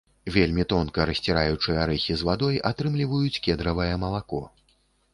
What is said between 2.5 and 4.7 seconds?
атрымліваюць кедравае малако.